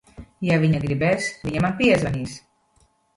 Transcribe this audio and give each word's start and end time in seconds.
Ja 0.45 0.55
viņa 0.61 0.79
gribēs, 0.85 1.27
viņa 1.49 1.61
man 1.65 1.75
piezvanīs. 1.83 2.39